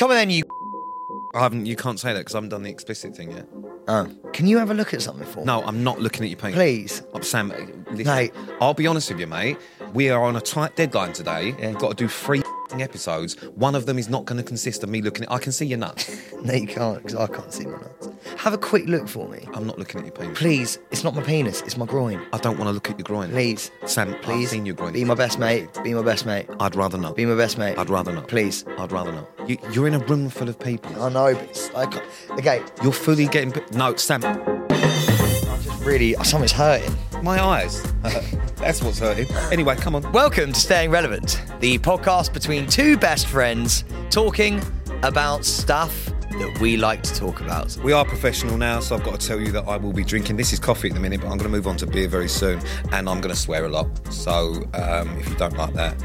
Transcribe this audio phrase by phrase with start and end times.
[0.00, 0.44] Come on then, you.
[1.34, 1.66] I haven't.
[1.66, 3.46] You can't say that because I haven't done the explicit thing yet.
[3.86, 5.44] Oh, can you have a look at something for me?
[5.44, 6.54] No, I'm not looking at your paint.
[6.54, 7.02] Please.
[7.12, 7.56] Oh, Sam, uh,
[7.90, 8.32] listen, Mate.
[8.62, 9.58] I'll be honest with you, mate.
[9.92, 11.54] We are on a tight deadline today.
[11.58, 11.68] Yeah.
[11.68, 12.42] We've got to do three
[12.72, 13.34] episodes.
[13.56, 15.30] One of them is not going to consist of me looking at.
[15.30, 16.10] I can see your nuts.
[16.42, 18.08] No, you can't, because I can't see my nuts.
[18.40, 19.46] Have a quick look for me.
[19.52, 20.38] I'm not looking at your penis.
[20.38, 22.26] Please, it's not my penis, it's my groin.
[22.32, 23.28] I don't want to look at your groin.
[23.28, 23.70] Please.
[23.84, 24.44] Sam, Please.
[24.44, 24.94] I've seen your groin.
[24.94, 25.68] Be my best mate.
[25.84, 26.46] Be my best mate.
[26.58, 27.16] I'd rather not.
[27.16, 27.76] Be my best mate.
[27.76, 28.28] I'd rather not.
[28.28, 28.64] Please.
[28.78, 29.28] I'd rather not.
[29.46, 30.90] You, you're in a room full of people.
[31.02, 32.02] I know, but it's, I can't.
[32.30, 33.52] Okay, You're fully getting.
[33.72, 36.14] No, Sam, I'm just really.
[36.24, 36.96] Something's hurting.
[37.22, 37.82] my eyes.
[38.56, 39.30] That's what's hurting.
[39.52, 40.10] Anyway, come on.
[40.12, 44.62] Welcome to Staying Relevant, the podcast between two best friends talking
[45.02, 47.76] about stuff that we like to talk about.
[47.82, 50.36] We are professional now, so I've got to tell you that I will be drinking.
[50.36, 52.28] This is coffee at the minute, but I'm going to move on to beer very
[52.28, 52.60] soon,
[52.92, 53.88] and I'm going to swear a lot.
[54.12, 55.96] So um, if you don't like that,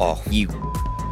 [0.00, 0.26] off.
[0.30, 0.48] You.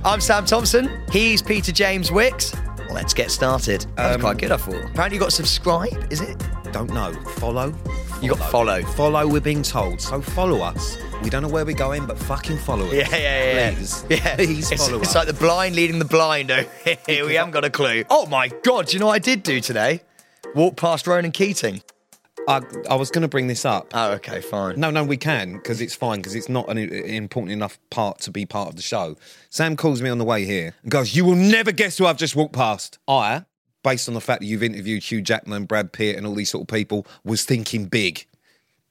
[0.05, 1.03] I'm Sam Thompson.
[1.11, 2.55] He's Peter James Wicks.
[2.91, 3.85] Let's get started.
[3.97, 4.85] That was Um, quite good, I thought.
[4.85, 6.37] Apparently, you got to subscribe, is it?
[6.73, 7.13] Don't know.
[7.39, 7.75] Follow.
[8.23, 8.83] You got follow.
[8.83, 9.27] Follow.
[9.27, 10.01] We're being told.
[10.01, 10.97] So follow us.
[11.27, 12.93] We don't know where we're going, but fucking follow us.
[12.93, 13.75] Yeah, yeah, yeah.
[13.75, 14.05] Please.
[14.09, 14.37] Yeah.
[14.37, 15.15] Please it's, follow it's us.
[15.17, 16.53] like the blind leading the blind.
[16.53, 17.27] over here.
[17.27, 18.05] we haven't got a clue.
[18.09, 20.03] Oh my God, do you know what I did do today?
[20.55, 21.83] Walk past Ronan Keating.
[22.47, 23.91] I, I was going to bring this up.
[23.93, 24.79] Oh, okay, fine.
[24.79, 28.21] No, no, we can because it's fine because it's not an an important enough part
[28.21, 29.17] to be part of the show.
[29.51, 32.19] Sam calls me on the way here and goes, "You will never guess who I've
[32.19, 33.47] just walked past." I,
[33.83, 36.63] based on the fact that you've interviewed Hugh Jackman, Brad Pitt, and all these sort
[36.63, 38.27] of people, was thinking big,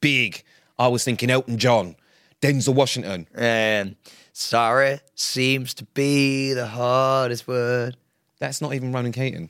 [0.02, 0.44] big.
[0.78, 1.95] I was thinking Elton John,
[2.41, 3.28] Denzel Washington.
[3.36, 3.95] Um,
[4.33, 7.97] sorry seems to be the hardest word.
[8.39, 9.50] That's not even Ronan Keating.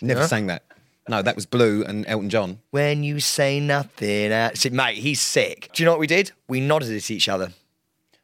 [0.00, 0.26] Never Yeah?
[0.26, 0.64] sang that.
[1.08, 2.60] No, that was Blue and Elton John.
[2.70, 5.68] When you say nothing, uh, see, mate, he's sick.
[5.74, 6.32] Do you know what we did?
[6.48, 7.52] We nodded at each other.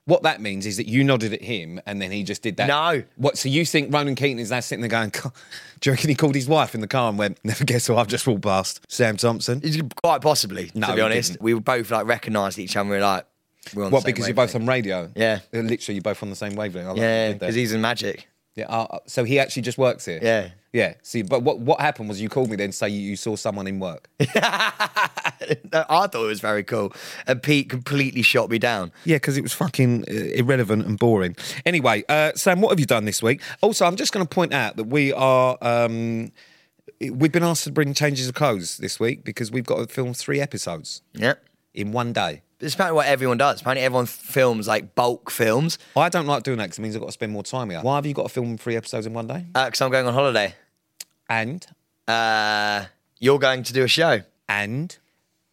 [0.06, 2.66] What that means is that you nodded at him and then he just did that.
[2.68, 3.02] No.
[3.16, 3.36] What?
[3.36, 5.30] So you think Ronan Keating is there sitting there going, "God,"
[5.80, 7.96] do you reckon he called his wife in the car and went, never guess who
[7.96, 8.80] I've just walked past?
[8.88, 9.60] Sam Thompson.
[10.02, 11.32] Quite possibly, No, to he be honest.
[11.32, 11.42] didn't.
[11.42, 12.88] We were both like recognised each other.
[12.88, 13.26] We were like,
[13.74, 14.62] we're on the What, same because you're both wavelength.
[14.62, 15.10] on radio?
[15.16, 15.40] Yeah.
[15.54, 16.86] Uh, Literally, you're both on the same wavelength.
[16.88, 18.26] I like Yeah, because he's in magic.
[18.56, 20.18] Yeah, uh, so he actually just works here?
[20.20, 20.48] Yeah.
[20.72, 20.94] Yeah.
[21.02, 23.66] See, but what, what happened was you called me then say you, you saw someone
[23.68, 24.08] in work.
[24.20, 26.92] I thought it was very cool.
[27.26, 28.92] And Pete completely shot me down.
[29.04, 31.36] Yeah, because it was fucking uh, irrelevant and boring.
[31.64, 33.40] Anyway, uh, Sam, what have you done this week?
[33.60, 35.56] Also, I'm just going to point out that we are.
[35.60, 36.32] Um,
[37.00, 40.12] we've been asked to bring changes of clothes this week because we've got to film
[40.14, 41.34] three episodes Yeah.
[41.74, 42.42] in one day.
[42.60, 43.60] It's apparently what everyone does.
[43.60, 45.78] Apparently everyone films like bulk films.
[45.96, 47.80] I don't like doing that because it means I've got to spend more time here.
[47.80, 49.46] Why have you got to film three episodes in one day?
[49.54, 50.54] Because I'm going on holiday.
[51.28, 51.66] And,
[52.06, 52.84] Uh,
[53.18, 54.20] you're going to do a show.
[54.48, 54.96] and,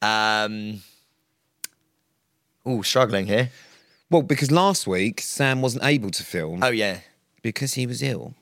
[0.02, 0.82] Um,
[2.66, 3.52] oh, struggling here.
[4.10, 7.00] well, because last week Sam wasn't able to film Oh yeah,
[7.42, 8.34] because he was ill.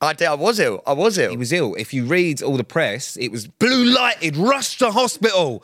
[0.00, 0.28] I did.
[0.28, 0.82] I was ill.
[0.86, 1.30] I was ill.
[1.30, 1.74] He was ill.
[1.76, 5.62] If you read all the press, it was blue lighted, rushed to hospital.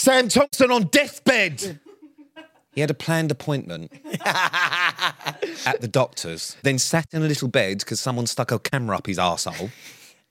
[0.00, 1.78] Sam Thompson on deathbed.
[2.72, 3.92] He had a planned appointment
[4.24, 9.06] at the doctor's, then sat in a little bed because someone stuck a camera up
[9.06, 9.70] his arsehole,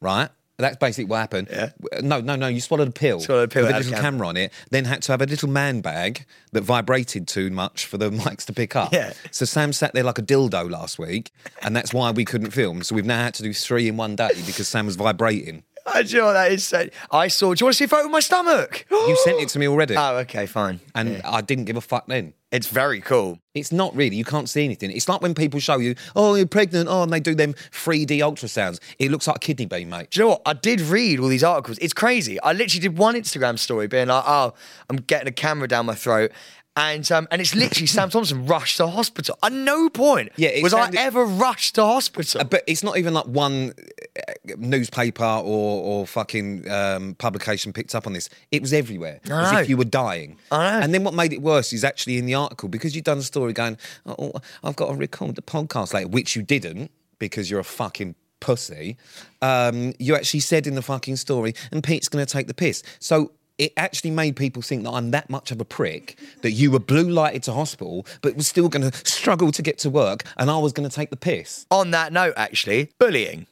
[0.01, 0.29] right?
[0.57, 1.47] That's basically what happened.
[1.51, 1.69] Yeah.
[2.01, 2.47] No, no, no.
[2.47, 3.21] You swallowed a pill.
[3.21, 4.51] Swallowed a pill with a little camera on it.
[4.71, 8.43] Then had to have a little man bag that vibrated too much for the mics
[8.45, 8.91] to pick up.
[8.91, 9.13] Yeah.
[9.31, 11.31] So Sam sat there like a dildo last week,
[11.61, 12.83] and that's why we couldn't film.
[12.83, 15.63] So we've now had to do three in one day because Sam was vibrating.
[15.93, 16.65] I do you know that is.
[16.65, 17.53] So, I saw.
[17.53, 18.85] Do you want to see a photo of my stomach?
[18.91, 20.79] You sent it to me already, Oh, okay, fine.
[20.95, 21.21] and.
[21.23, 22.33] I didn't give a fuck then.
[22.51, 23.39] It's very cool.
[23.53, 24.15] It's not really.
[24.15, 24.89] You can't see anything.
[24.91, 28.19] It's like when people show you, oh, you're pregnant, oh, and they do them 3D
[28.19, 28.79] ultrasounds.
[28.97, 30.09] It looks like a kidney bean, mate.
[30.11, 30.41] Do you know what?
[30.45, 31.77] I did read all these articles.
[31.79, 32.39] It's crazy.
[32.41, 34.53] I literally did one Instagram story being like, "Oh,
[34.89, 36.31] I'm getting a camera down my throat."
[36.75, 39.37] And um, and it's literally Sam Thompson rushed to hospital.
[39.43, 42.39] At no point Yeah, was sounded- I ever rushed to hospital.
[42.39, 43.73] Uh, But it's not even like one
[44.17, 44.21] uh,
[44.57, 48.29] newspaper or, or fucking um, publication picked up on this.
[48.51, 49.59] It was everywhere, I as know.
[49.59, 50.37] if you were dying.
[50.51, 50.79] I know.
[50.85, 53.23] And then what made it worse is actually in the article because you'd done a
[53.23, 54.33] story going, "Oh,
[54.63, 58.97] I've got to record the podcast later," which you didn't because you're a fucking pussy.
[59.41, 62.83] Um, you actually said in the fucking story, and Pete's going to take the piss.
[62.99, 63.31] So.
[63.59, 66.79] It actually made people think that I'm that much of a prick that you were
[66.79, 70.49] blue lighted to hospital, but was still going to struggle to get to work, and
[70.49, 71.65] I was going to take the piss.
[71.69, 73.47] On that note, actually, bullying.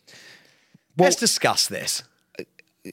[0.98, 2.04] Let's discuss this.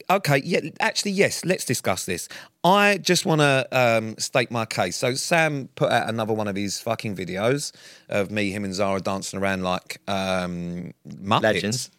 [0.09, 2.27] Okay, yeah, actually, yes, let's discuss this.
[2.63, 4.95] I just want to um, state my case.
[4.95, 7.71] So, Sam put out another one of his fucking videos
[8.09, 11.41] of me, him, and Zara dancing around like um, Muppets.
[11.41, 11.91] Legends.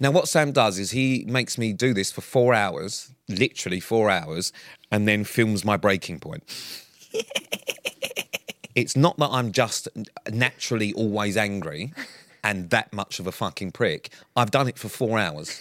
[0.00, 4.10] Now, what Sam does is he makes me do this for four hours, literally four
[4.10, 4.52] hours,
[4.90, 6.42] and then films my breaking point.
[8.74, 9.88] it's not that I'm just
[10.30, 11.92] naturally always angry.
[12.44, 14.10] and that much of a fucking prick.
[14.36, 15.60] I've done it for four hours.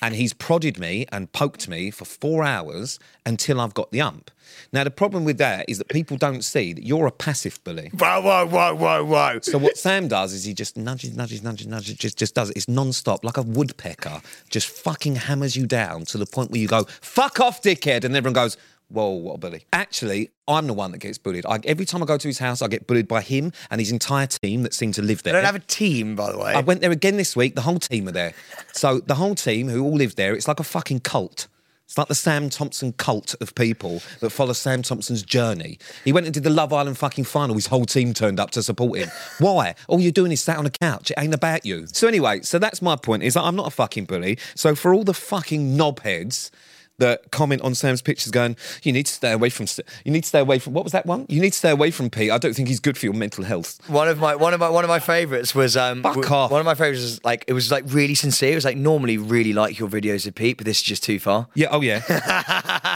[0.00, 4.30] And he's prodded me and poked me for four hours until I've got the ump.
[4.72, 7.90] Now, the problem with that is that people don't see that you're a passive bully.
[7.98, 9.40] Whoa, whoa, whoa, whoa, whoa.
[9.42, 12.56] So what Sam does is he just nudges, nudges, nudges, nudges, just just does it.
[12.56, 16.68] It's non-stop, like a woodpecker, just fucking hammers you down to the point where you
[16.68, 18.56] go, "Fuck off, dickhead," and everyone goes,
[18.88, 21.44] "Whoa, what a bully!" Actually, I'm the one that gets bullied.
[21.46, 23.92] I, every time I go to his house, I get bullied by him and his
[23.92, 25.34] entire team that seem to live there.
[25.34, 26.54] I don't have a team, by the way.
[26.54, 27.54] I went there again this week.
[27.54, 28.34] The whole team are there.
[28.72, 31.48] So the whole team who all live there, it's like a fucking cult.
[31.88, 35.78] It's like the Sam Thompson cult of people that follow Sam Thompson's journey.
[36.04, 37.54] He went and did the Love Island fucking final.
[37.54, 39.08] His whole team turned up to support him.
[39.38, 39.74] Why?
[39.88, 41.10] All you're doing is sat on a couch.
[41.10, 41.86] It ain't about you.
[41.86, 43.22] So anyway, so that's my point.
[43.22, 44.38] Is that I'm not a fucking bully.
[44.54, 46.50] So for all the fucking knobheads
[46.98, 49.66] that comment on Sam's pictures going, you need to stay away from,
[50.04, 51.26] you need to stay away from, what was that one?
[51.28, 52.30] You need to stay away from Pete.
[52.30, 53.78] I don't think he's good for your mental health.
[53.88, 56.50] One of my one of my one of my favorites was um Fuck w- off.
[56.50, 58.52] one of my favorites was like it was like really sincere.
[58.52, 61.18] It was like normally really like your videos of Pete, but this is just too
[61.18, 61.48] far.
[61.54, 62.02] Yeah, oh yeah.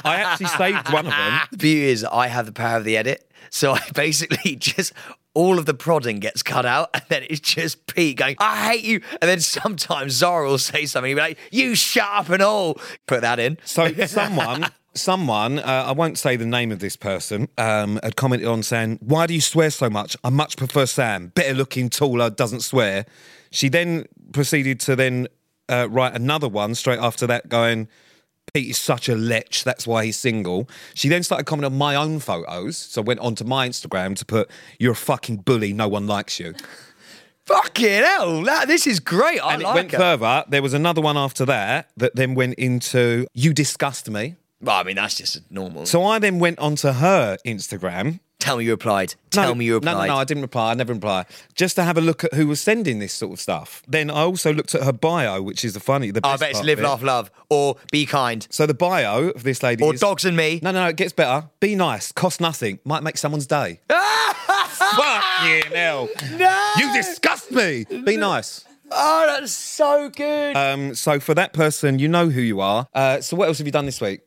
[0.04, 1.40] I actually saved one of them.
[1.52, 4.92] The beauty is I have the power of the edit, so I basically just
[5.34, 8.84] all of the prodding gets cut out, and then it's just Pete going, "I hate
[8.84, 12.42] you," and then sometimes Zara will say something, he'll be like, "You shut up and
[12.42, 13.58] all." Put that in.
[13.64, 18.48] So someone, someone, uh, I won't say the name of this person, um, had commented
[18.48, 20.16] on saying, "Why do you swear so much?
[20.24, 21.28] I much prefer Sam.
[21.28, 23.06] Better looking, taller, doesn't swear."
[23.50, 25.28] She then proceeded to then
[25.68, 27.88] uh, write another one straight after that, going.
[28.54, 30.68] Pete is such a lech, that's why he's single.
[30.92, 34.50] She then started commenting on my own photos, so went onto my Instagram to put,
[34.78, 36.52] You're a fucking bully, no one likes you.
[37.46, 39.40] Fucking hell, that, this is great.
[39.40, 39.96] I And like it went it.
[39.96, 40.44] further.
[40.48, 44.36] There was another one after that that then went into, You disgust me.
[44.62, 45.86] Well, I mean, that's just normal.
[45.86, 48.20] So I then went onto her Instagram.
[48.38, 49.14] Tell me you replied.
[49.30, 49.92] Tell me you no, replied.
[49.92, 50.72] No, no, no, I didn't reply.
[50.72, 51.26] I never reply.
[51.54, 53.84] Just to have a look at who was sending this sort of stuff.
[53.86, 56.10] Then I also looked at her bio, which is the funny.
[56.10, 56.88] The I best bet it's part live, of it.
[56.88, 60.36] laugh, love, or be kind, So the bio of this lady or is, dogs and
[60.36, 60.58] me.
[60.60, 60.88] No, no, no.
[60.88, 61.48] It gets better.
[61.60, 62.10] Be nice.
[62.10, 62.80] Cost nothing.
[62.84, 63.80] Might make someone's day.
[63.88, 66.08] Fucking hell.
[66.32, 66.70] No!
[66.78, 67.84] You disgust me.
[68.04, 68.64] Be nice.
[68.90, 70.56] Oh, that's so good.
[70.56, 72.88] Um, so for that person, you know who you are.
[72.92, 74.20] Uh, so what else have you done this week?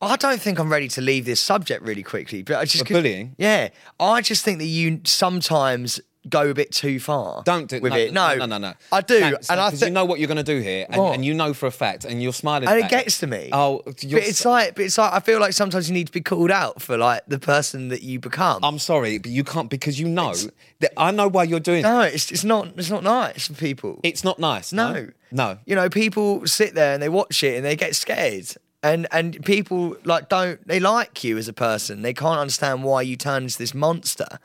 [0.00, 2.90] I don't think I'm ready to leave this subject really quickly, but I just What,
[2.90, 3.34] bullying?
[3.38, 7.42] Yeah, I just think that you sometimes go a bit too far.
[7.44, 8.12] Don't do with no, it.
[8.12, 8.74] No, no, no, no.
[8.92, 11.24] I do, and I think you know what you're going to do here, and, and
[11.24, 12.68] you know for a fact, and you're smiling.
[12.68, 13.50] and it gets to me.
[13.52, 16.12] Oh, but it's so- like, but it's like I feel like sometimes you need to
[16.12, 18.64] be called out for like the person that you become.
[18.64, 20.34] I'm sorry, but you can't because you know
[20.80, 21.80] that I know why you're doing.
[21.80, 21.82] it.
[21.82, 24.00] no, it's it's not it's not nice for people.
[24.02, 24.72] It's not nice.
[24.72, 24.92] No.
[24.92, 25.58] No, no.
[25.64, 28.52] You know, people sit there and they watch it and they get scared.
[28.82, 32.02] And and people like don't they like you as a person.
[32.02, 34.38] They can't understand why you turn into this monster.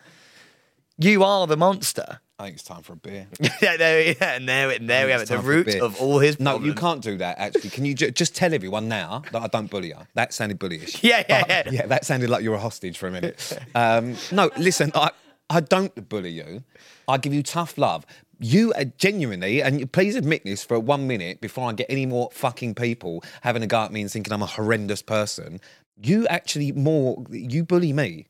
[0.98, 2.19] You are the monster.
[2.39, 3.28] I think it's time for a beer.
[3.62, 5.28] yeah, there, yeah, and there, and there we have it.
[5.28, 7.38] The time for a root of all his No, you can't do that.
[7.38, 9.98] Actually, can you ju- just tell everyone now that I don't bully you?
[10.16, 11.04] That sounded bullyish.
[11.04, 11.63] Yeah, yeah, But- yeah.
[11.72, 11.86] yeah.
[11.86, 13.60] That sounded like you were a hostage for a minute.
[13.75, 15.12] Um, no, listen, I
[15.51, 16.63] I don't bully you.
[17.07, 18.06] I give you tough love.
[18.44, 22.32] You are genuinely, and please admit this for one minute before I get any more
[22.34, 25.62] fucking people having a go at me and thinking I'm a horrendous person.
[26.02, 28.26] You actually more you bully me.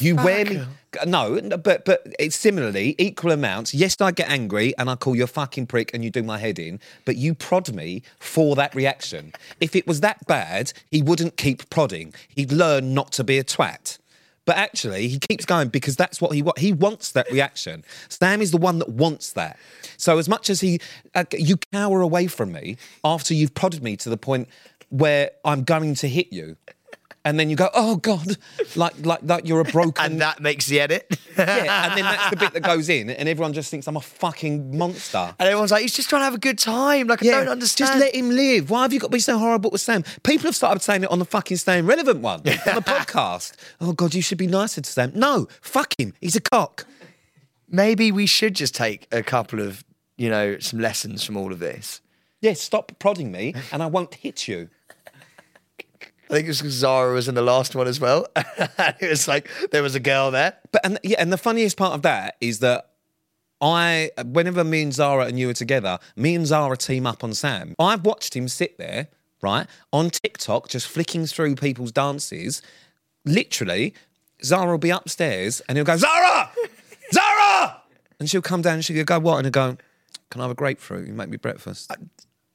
[0.00, 0.62] You wear me.
[1.06, 3.72] No, but but it's similarly equal amounts.
[3.72, 6.36] Yes, I get angry and I call you a fucking prick and you do my
[6.36, 9.32] head in, but you prod me for that reaction.
[9.60, 12.12] If it was that bad, he wouldn't keep prodding.
[12.28, 13.96] He'd learn not to be a twat.
[14.46, 16.60] But actually, he keeps going because that's what he wants.
[16.60, 17.84] He wants that reaction.
[18.08, 19.58] Sam is the one that wants that.
[19.96, 20.80] So as much as he,
[21.14, 24.48] uh, you cower away from me after you've prodded me to the point
[24.88, 26.56] where I'm going to hit you.
[27.26, 28.36] And then you go, oh God,
[28.76, 31.18] like like like you're a broken and that makes the edit.
[31.36, 34.00] yeah, and then that's the bit that goes in, and everyone just thinks I'm a
[34.00, 35.34] fucking monster.
[35.36, 37.08] And everyone's like, he's just trying to have a good time.
[37.08, 37.88] Like, I don't understand.
[37.88, 38.70] Just let him live.
[38.70, 40.04] Why have you got to be so horrible with Sam?
[40.22, 43.54] People have started saying it on the fucking Staying Relevant one, on the podcast.
[43.80, 45.10] Oh, God, you should be nicer to Sam.
[45.12, 46.14] No, fuck him.
[46.20, 46.86] He's a cock.
[47.68, 49.84] Maybe we should just take a couple of,
[50.16, 52.00] you know, some lessons from all of this.
[52.40, 54.68] Yeah, stop prodding me, and I won't hit you.
[56.28, 58.26] I think it was Zara was in the last one as well.
[58.36, 60.54] it was like there was a girl there.
[60.72, 62.90] But and yeah, and the funniest part of that is that
[63.60, 67.32] I, whenever me and Zara and you are together, me and Zara team up on
[67.32, 67.74] Sam.
[67.78, 69.08] I've watched him sit there,
[69.40, 72.60] right, on TikTok, just flicking through people's dances.
[73.24, 73.94] Literally,
[74.44, 76.50] Zara will be upstairs and he'll go, Zara,
[77.12, 77.82] Zara,
[78.20, 79.38] and she'll come down and she'll go, what?
[79.38, 79.76] And he'll go,
[80.30, 81.06] can I have a grapefruit?
[81.06, 81.90] You make me breakfast.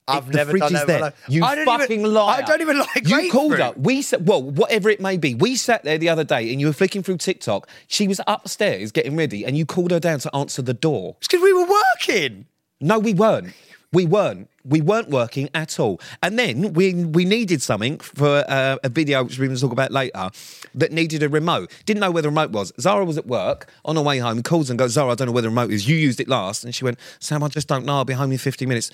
[0.08, 1.14] I've the never fridge done is that there.
[1.28, 2.42] You fucking even, liar.
[2.44, 3.74] I don't even like You called her.
[3.78, 5.36] We said, well, whatever it may be.
[5.36, 7.70] We sat there the other day and you were flicking through TikTok.
[7.88, 11.16] She was upstairs getting ready and you called her down to answer the door.
[11.20, 12.46] It's because we were working.
[12.80, 13.54] No, we weren't.
[13.94, 14.50] We weren't.
[14.66, 16.00] We weren't working at all.
[16.22, 19.72] And then we we needed something for uh, a video, which we're going to talk
[19.72, 20.30] about later,
[20.76, 21.72] that needed a remote.
[21.86, 22.72] Didn't know where the remote was.
[22.80, 25.32] Zara was at work on her way home, calls and goes, Zara, I don't know
[25.34, 25.88] where the remote is.
[25.88, 26.64] You used it last.
[26.64, 27.94] And she went, Sam, I just don't know.
[27.98, 28.92] I'll be home in 50 minutes.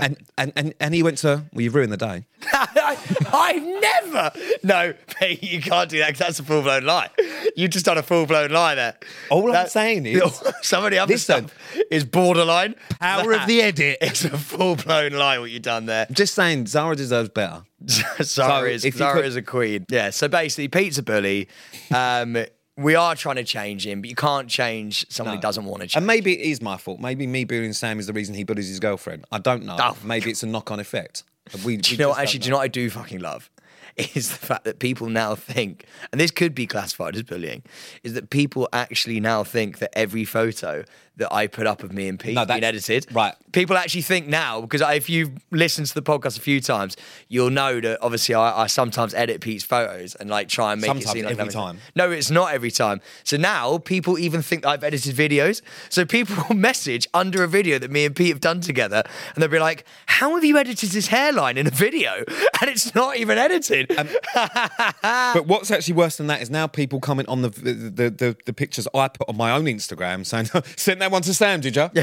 [0.00, 2.24] And, and, and, and he went to, well, you've ruined the day.
[2.52, 4.30] I've never.
[4.62, 7.10] No, Pete, you can't do that 'cause that's a full blown lie.
[7.56, 8.96] You just done a full blown lie there.
[9.30, 10.22] All I'm saying is-
[10.62, 11.48] some of the other Listen.
[11.48, 12.74] stuff is borderline.
[13.00, 13.98] Power of the edit.
[14.00, 16.06] It's a full blown lie what you've done there.
[16.08, 17.62] I'm just saying, Zara deserves better.
[17.88, 19.86] Zara So, is Zara could- is a queen.
[19.88, 20.10] Yeah.
[20.10, 21.48] So basically, Pizza bully.
[21.94, 22.36] Um,
[22.78, 25.86] we are trying to change him, but you can't change someone who doesn't want to
[25.86, 25.96] change.
[25.96, 27.00] And maybe it is my fault.
[27.00, 29.24] Maybe me bullying Sam is the reason he bullies his girlfriend.
[29.32, 29.76] I don't know.
[29.80, 29.96] Oh.
[30.04, 31.24] maybe it's a knock on effect.
[31.64, 32.18] We, Do you know what?
[32.18, 33.50] Actually, do you know what I do fucking love?
[34.14, 37.62] Is the fact that people now think, and this could be classified as bullying,
[38.02, 40.84] is that people actually now think that every photo
[41.16, 43.34] that I put up of me and Pete No, being edited, right.
[43.52, 46.96] People actually think now because if you've listened to the podcast a few times,
[47.28, 50.88] you'll know that obviously I, I sometimes edit Pete's photos and like try and make
[50.88, 51.78] Sometimes, it seem like every time.
[51.94, 53.00] No, it's not every time.
[53.24, 55.62] So now people even think I've edited videos.
[55.88, 59.02] So people will message under a video that me and Pete have done together,
[59.34, 62.24] and they'll be like, "How have you edited this hairline in a video?"
[62.58, 63.96] And it's not even edited.
[63.98, 64.08] Um,
[65.02, 68.52] but what's actually worse than that is now people comment on the the, the, the
[68.52, 70.46] pictures I put on my own Instagram saying,
[70.76, 71.90] sent that one to Sam, did you?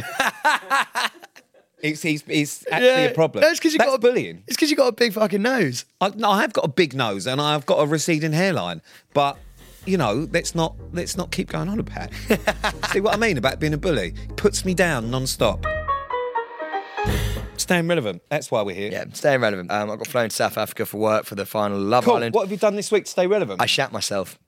[1.80, 3.42] it's, it's, it's actually a problem.
[3.42, 4.44] That's because you That's got a, bullying.
[4.48, 5.86] It's because you got a big fucking nose.
[6.02, 8.82] I, no, I have got a big nose and I've got a receding hairline,
[9.14, 9.38] but
[9.86, 12.10] you know, let's not let's not keep going on about.
[12.30, 12.40] it.
[12.92, 14.14] See what I mean about being a bully?
[14.30, 15.66] It puts me down non-stop.
[17.58, 18.22] Staying relevant.
[18.30, 18.92] That's why we're here.
[18.92, 19.72] Yeah, staying relevant.
[19.72, 22.16] Um, I got flown to South Africa for work for the final Love Cool.
[22.16, 22.36] Island.
[22.36, 23.62] What have you done this week to stay relevant?
[23.62, 24.40] I shat myself,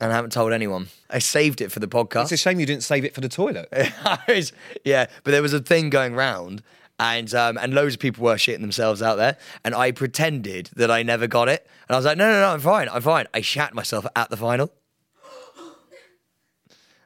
[0.00, 0.88] and I haven't told anyone.
[1.08, 2.24] I saved it for the podcast.
[2.24, 3.68] it's a shame you didn't save it for the toilet.
[4.84, 6.62] Yeah, but there was a thing going round,
[6.98, 10.90] and um, and loads of people were shitting themselves out there, and I pretended that
[10.90, 13.26] I never got it, and I was like, no, no, no, I'm fine, I'm fine.
[13.34, 14.72] I shat myself at the final.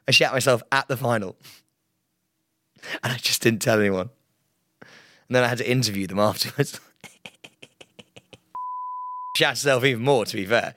[0.07, 1.37] I shat myself at the final,
[3.03, 4.09] and I just didn't tell anyone.
[4.81, 6.79] And then I had to interview them afterwards.
[9.37, 10.75] shat myself even more, to be fair.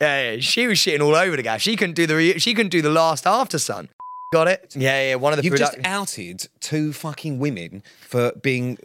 [0.00, 1.60] Yeah, yeah, she was shitting all over the gaff.
[1.62, 3.88] She couldn't do the re- she couldn't do the last after sun.
[4.32, 4.74] Got it?
[4.76, 5.14] Yeah, yeah.
[5.14, 8.76] One of the You've produc- just outed two fucking women for being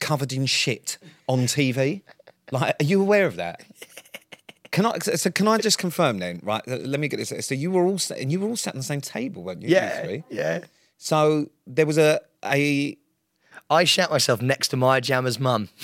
[0.00, 0.96] covered in shit
[1.26, 2.02] on TV.
[2.52, 3.64] Like, are you aware of that?
[4.70, 4.98] Can I?
[4.98, 6.40] So can I just confirm then?
[6.42, 7.46] Right, let me get this.
[7.46, 9.62] So you were all sat, and you were all sat on the same table, weren't
[9.62, 9.68] you?
[9.68, 10.24] you Yeah, three?
[10.30, 10.60] yeah.
[10.98, 12.96] So there was a a
[13.68, 15.68] I shat myself next to Maya Jama's mum.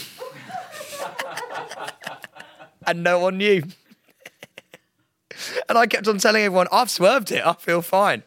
[2.87, 3.63] and no one knew.
[5.69, 8.23] And I kept on telling everyone, I've swerved it, I feel fine.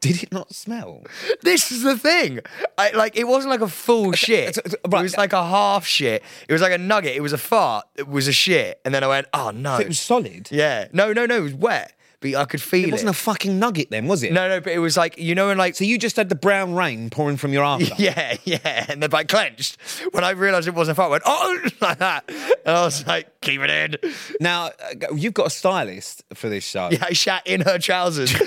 [0.00, 1.04] Did it not smell?
[1.42, 2.40] This is the thing.
[2.76, 4.56] I, like, it wasn't like a full shit.
[4.56, 6.24] so- so- It was like a half shit.
[6.48, 7.14] It was like a nugget.
[7.14, 7.86] It was a fart.
[7.94, 8.80] It was a shit.
[8.84, 9.78] And then I went, oh no.
[9.78, 10.48] It was solid.
[10.50, 10.88] yeah.
[10.92, 11.36] No, no, no.
[11.36, 11.92] It was wet.
[12.22, 12.92] But I could feel It it.
[12.92, 14.32] wasn't a fucking nugget then, was it?
[14.32, 16.34] no, no, but it was like, you know, and like So you just had the
[16.34, 17.90] brown rain pouring from your arse.
[17.98, 18.86] Yeah, yeah.
[18.88, 19.76] And then I clenched.
[20.12, 22.24] When I realised it wasn't a fart, I went, oh, like that.
[22.28, 24.10] And I was like, keep it in.
[24.40, 26.88] Now uh, you've got a stylist for this show.
[26.92, 28.32] Yeah, I shat in her trousers.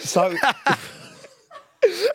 [0.00, 0.34] So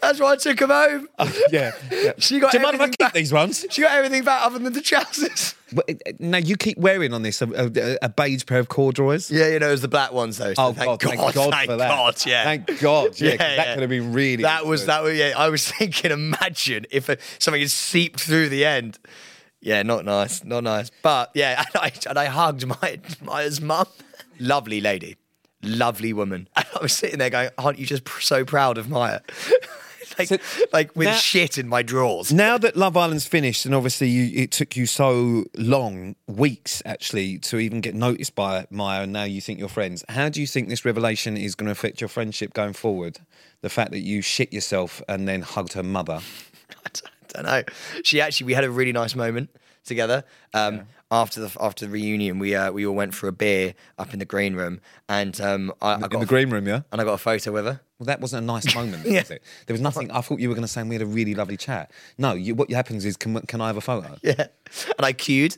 [0.01, 1.07] That's why I took them home.
[1.51, 1.71] yeah.
[1.91, 2.13] yeah.
[2.17, 3.13] She got Do you mind if I keep back.
[3.13, 3.65] these ones?
[3.69, 5.55] She got everything back other than the trousers.
[5.71, 9.31] But, uh, Now you keep wearing on this a, a, a beige pair of corduroys.
[9.31, 10.53] Yeah, you know, it was the black ones though.
[10.53, 11.01] so Oh thank God!
[11.01, 11.87] Thank God thank for that.
[11.89, 12.43] God, yeah.
[12.43, 13.19] Thank God.
[13.19, 14.43] Yeah, 'cause Yeah, that could have been really.
[14.43, 15.33] That was that was yeah.
[15.35, 18.99] I was thinking, imagine if uh something had seeped through the end.
[19.61, 20.91] Yeah, not nice, not nice.
[21.01, 23.87] But yeah, and I, and I hugged my Maya's mum.
[24.39, 25.15] Lovely lady,
[25.63, 26.47] lovely woman.
[26.55, 29.19] And I was sitting there going, "Aren't you just pr- so proud of Maya?"
[30.19, 30.37] like, So
[30.71, 32.31] like with now- shit in my drawers.
[32.31, 37.39] Now that Love Island's finished, and obviously you, it took you so long, weeks actually,
[37.39, 40.03] to even get noticed by Maya, and now you think you're friends.
[40.09, 43.19] How do you think this revelation is going to affect your friendship going forward?
[43.61, 46.19] The fact that you shit yourself and then hugged her mother.
[46.85, 46.89] I
[47.33, 47.63] don't know.
[48.03, 49.49] She actually, we had a really nice moment
[49.83, 50.23] together.
[50.53, 54.13] Um, After the after the reunion, we uh, we all went for a beer up
[54.13, 56.81] in the green room, and um, I, I got In the green room, yeah?
[56.91, 57.81] and I got a photo with her.
[57.99, 59.19] Well, that wasn't a nice moment, Yeah.
[59.21, 59.43] was it?
[59.67, 60.09] There was nothing.
[60.09, 61.91] I thought you were going to say we had a really lovely chat.
[62.17, 64.17] No, you, what happens is, can, can I have a photo?
[64.23, 64.47] Yeah,
[64.97, 65.55] and I queued.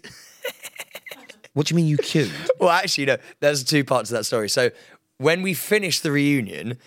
[1.53, 2.31] What do you mean you queued?
[2.59, 3.17] Well, actually, no.
[3.39, 4.49] There's two parts to that story.
[4.49, 4.71] So
[5.19, 6.77] when we finished the reunion,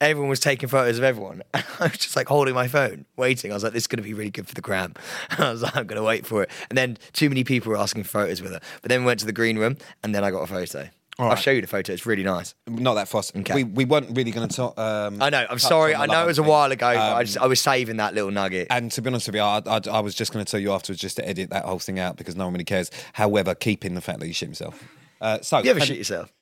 [0.00, 1.42] everyone was taking photos of everyone.
[1.54, 3.50] And I was just like holding my phone, waiting.
[3.50, 4.94] I was like, this is going to be really good for the gram.
[5.30, 6.50] And I was like, I'm going to wait for it.
[6.70, 8.60] And then too many people were asking for photos with her.
[8.82, 10.88] But then we went to the green room and then I got a photo.
[11.20, 11.92] I'll show you the photo.
[11.92, 12.54] It's really nice.
[12.68, 13.34] Not that fast.
[13.36, 13.52] Okay.
[13.52, 14.78] We, we weren't really going to talk.
[14.78, 15.44] Um, I know.
[15.50, 15.92] I'm sorry.
[15.92, 18.14] I know it was a while ago, but I, Um, just, I was saving that
[18.14, 18.68] little nugget.
[18.70, 20.70] And to be honest with you, I, I, I was just going to tell you
[20.72, 22.92] afterwards just to edit that whole thing out because no one really cares.
[23.14, 24.80] However, keeping the fact that you shit yourself.
[25.20, 26.32] Uh, so, you ever shit yourself?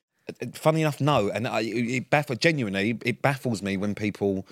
[0.54, 1.30] Funny enough, no.
[1.30, 4.47] And I, it, baffles, genuinely, it baffles me when people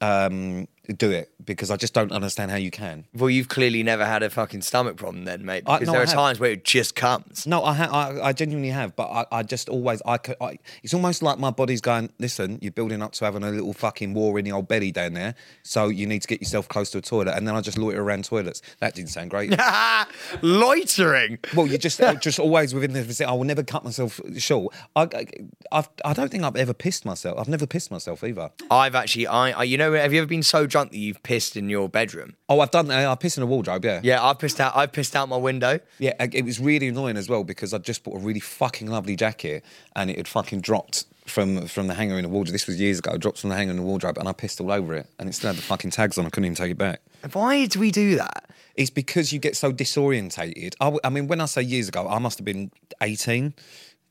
[0.00, 3.04] um, do it because I just don't understand how you can.
[3.14, 5.64] Well, you've clearly never had a fucking stomach problem then, mate.
[5.66, 6.14] I- Because no, there I are have.
[6.14, 7.46] times where it just comes.
[7.46, 7.90] No, I, ha-
[8.22, 11.38] I, I genuinely have, but I, I just always, I, could, I, it's almost like
[11.38, 14.52] my body's going, listen, you're building up to having a little fucking war in the
[14.52, 17.46] old belly down there, so you need to get yourself close to a toilet, and
[17.46, 18.62] then I just loiter around toilets.
[18.80, 19.54] That didn't sound great.
[20.42, 21.38] Loitering.
[21.54, 23.30] well, you just, just always within the vicinity.
[23.30, 24.74] I will never cut myself short.
[24.96, 25.26] I, I,
[25.72, 27.38] I've, I don't think I've ever pissed myself.
[27.38, 28.50] I've never pissed myself either.
[28.70, 31.56] I've actually, I, I, you know, have you ever been so drunk that you've pissed
[31.56, 32.36] in your bedroom?
[32.48, 32.90] Oh, I've done.
[32.90, 33.84] I pissed in a wardrobe.
[33.84, 34.00] Yeah.
[34.02, 34.76] Yeah, I've pissed out.
[34.76, 35.80] I've pissed out my window.
[35.98, 39.16] Yeah, it was really annoying as well because I just bought a really fucking lovely
[39.16, 42.52] jacket and it had fucking dropped from from the hanger in the wardrobe.
[42.52, 43.12] This was years ago.
[43.12, 45.28] It dropped from the hanger in the wardrobe and I pissed all over it and
[45.28, 46.24] it still had the fucking tags on.
[46.26, 47.00] I couldn't even take it back.
[47.32, 48.44] Why do we do that?
[48.76, 50.74] It's because you get so disorientated.
[50.80, 52.70] I, w- I mean, when I say years ago, I must have been
[53.02, 53.52] 18.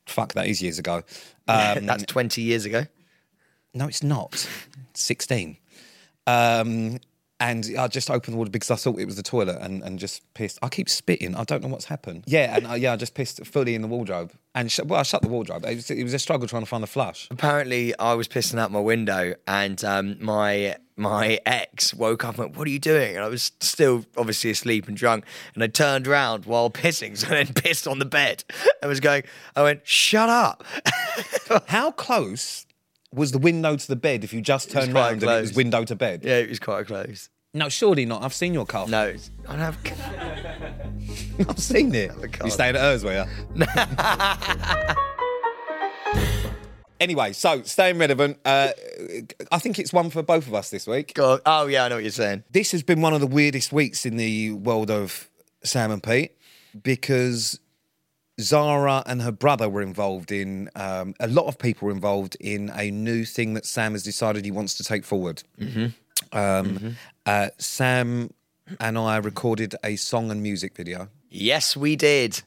[0.04, 1.02] Fuck, that is years ago.
[1.50, 2.84] Um, That's 20 years ago.
[3.72, 4.46] no, it's not.
[4.92, 5.56] 16.
[6.28, 6.98] Um,
[7.40, 9.98] and I just opened the water because I thought it was the toilet and, and
[9.98, 10.58] just pissed.
[10.60, 11.36] I keep spitting.
[11.36, 12.24] I don't know what's happened.
[12.26, 14.32] Yeah, and uh, yeah, I just pissed fully in the wardrobe.
[14.56, 15.64] And sh- well, I shut the wardrobe.
[15.64, 17.28] It was, it was a struggle trying to find the flush.
[17.30, 22.38] Apparently, I was pissing out my window, and um, my my ex woke up and
[22.38, 25.68] went, "What are you doing?" And I was still obviously asleep and drunk, and I
[25.68, 28.42] turned around while pissing, so I then pissed on the bed.
[28.82, 29.22] I was going.
[29.54, 30.64] I went, "Shut up."
[31.68, 32.66] How close
[33.14, 35.54] was the window to the bed if you just turned quite round and it was
[35.54, 36.24] window to bed?
[36.24, 37.28] yeah, it was quite close.
[37.54, 38.22] No, surely not.
[38.22, 38.86] I've seen your car.
[38.86, 39.78] No, it's- I don't have.
[41.48, 42.10] I've seen it.
[42.10, 42.44] can't.
[42.44, 43.66] You stayed at hers, were you?
[47.00, 48.70] anyway, so staying relevant, uh,
[49.50, 51.14] I think it's one for both of us this week.
[51.14, 51.40] God.
[51.46, 52.44] Oh yeah, I know what you're saying.
[52.50, 55.28] This has been one of the weirdest weeks in the world of
[55.64, 56.36] Sam and Pete
[56.82, 57.58] because
[58.40, 62.70] Zara and her brother were involved in um, a lot of people were involved in
[62.74, 65.42] a new thing that Sam has decided he wants to take forward.
[66.32, 66.96] Um,
[67.26, 68.30] Uh, Sam
[68.80, 71.08] and I recorded a song and music video.
[71.30, 72.42] Yes, we did.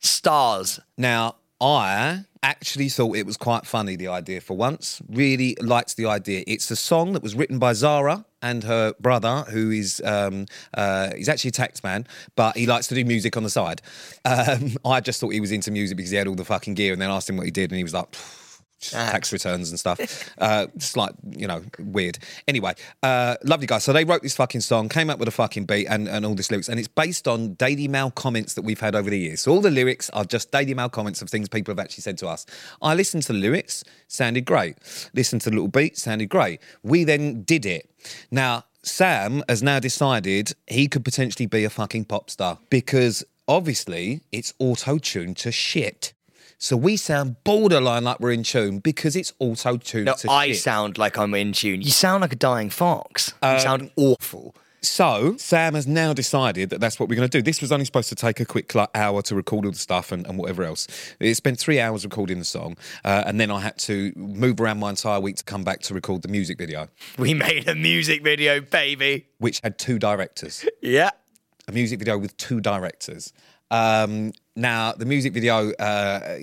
[0.00, 0.80] Stars.
[0.96, 5.02] Now, I actually thought it was quite funny, the idea for once.
[5.08, 6.44] Really liked the idea.
[6.46, 11.14] It's a song that was written by Zara and her brother, who is um, uh,
[11.16, 13.82] he's actually a tax man, but he likes to do music on the side.
[14.24, 16.92] Um, I just thought he was into music because he had all the fucking gear,
[16.92, 18.06] and then asked him what he did, and he was like.
[18.12, 18.47] just
[18.80, 19.98] Tax returns and stuff.
[20.38, 22.18] Uh, it's like, you know, weird.
[22.46, 23.82] Anyway, uh, lovely guys.
[23.82, 26.34] So they wrote this fucking song, came up with a fucking beat and, and all
[26.34, 26.68] this lyrics.
[26.68, 29.40] And it's based on Daily Mail comments that we've had over the years.
[29.40, 32.18] So all the lyrics are just Daily Mail comments of things people have actually said
[32.18, 32.46] to us.
[32.80, 34.76] I listened to the lyrics, sounded great.
[35.12, 36.60] Listened to the little beat, sounded great.
[36.84, 37.90] We then did it.
[38.30, 44.20] Now, Sam has now decided he could potentially be a fucking pop star because obviously
[44.30, 46.12] it's auto tuned to shit.
[46.60, 50.48] So we sound borderline like we're in tune because it's auto tuned No, to I
[50.48, 50.58] shit.
[50.58, 51.82] sound like I'm in tune.
[51.82, 53.32] You sound like a dying fox.
[53.42, 54.56] Um, you sound awful.
[54.80, 57.42] So Sam has now decided that that's what we're going to do.
[57.42, 60.10] This was only supposed to take a quick like, hour to record all the stuff
[60.12, 60.86] and, and whatever else.
[61.20, 64.78] It spent three hours recording the song, uh, and then I had to move around
[64.78, 68.22] my entire week to come back to record the music video, We made a music
[68.22, 69.26] video, baby.
[69.38, 70.64] which had two directors.
[70.80, 71.10] Yeah.
[71.66, 73.32] a music video with two directors.
[73.70, 76.38] Um, now, the music video, uh,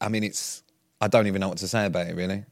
[0.00, 0.62] I mean, it's,
[1.00, 2.44] I don't even know what to say about it, really.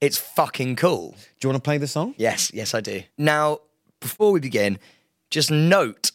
[0.00, 1.10] It's fucking cool.
[1.10, 2.14] Do you want to play the song?
[2.18, 3.02] Yes, yes, I do.
[3.16, 3.60] Now,
[4.00, 4.78] before we begin,
[5.30, 6.12] just note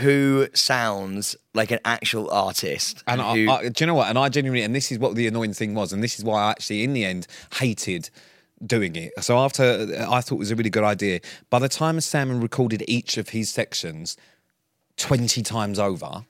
[0.00, 3.02] who sounds like an actual artist.
[3.06, 4.08] And I, who, I, do you know what?
[4.08, 6.44] And I genuinely, and this is what the annoying thing was, and this is why
[6.44, 7.26] I actually, in the end,
[7.58, 8.10] hated
[8.64, 9.12] doing it.
[9.22, 12.84] So after I thought it was a really good idea, by the time Sam recorded
[12.88, 14.16] each of his sections
[14.96, 16.24] 20 times over,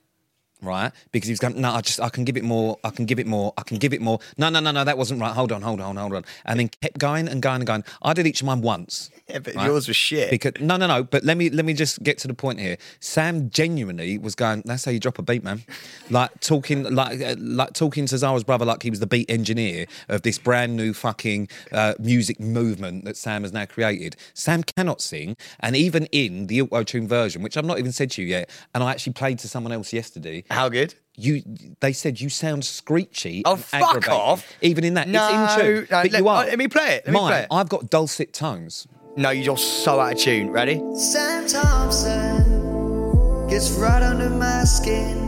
[0.65, 0.91] right?
[1.11, 3.19] Because he was going, no, I just, I can give it more, I can give
[3.19, 4.19] it more, I can give it more.
[4.37, 5.33] No, no, no, no, that wasn't right.
[5.33, 6.25] Hold on, hold on, hold on.
[6.45, 7.83] And then kept going and going and going.
[8.01, 9.09] I did each of mine once.
[9.27, 9.65] yeah, but right?
[9.65, 10.29] yours was shit.
[10.31, 11.03] Because no, no, no.
[11.03, 12.77] But let me let me just get to the point here.
[12.99, 14.63] Sam genuinely was going.
[14.65, 15.63] That's how you drop a beat, man.
[16.09, 19.85] Like talking, like uh, like talking to Zara's brother, like he was the beat engineer
[20.09, 24.15] of this brand new fucking uh, music movement that Sam has now created.
[24.33, 28.11] Sam cannot sing, and even in the auto tune version, which I've not even said
[28.11, 30.43] to you yet, and I actually played to someone else yesterday.
[30.55, 30.95] How good?
[31.17, 31.41] You,
[31.79, 33.41] they said you sound screechy.
[33.45, 34.51] Oh, and fuck off.
[34.61, 35.87] Even in that, No, it's in tune.
[35.89, 36.45] no, but let- you are.
[36.45, 37.47] let me play it, let me Mine, play it.
[37.51, 38.85] I've got dulcet tones.
[39.15, 40.49] No, you're so out of tune.
[40.49, 40.81] Ready?
[40.97, 45.21] Sam Thompson gets right under my skin.